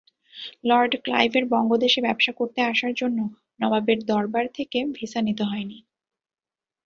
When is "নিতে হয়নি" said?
5.21-5.77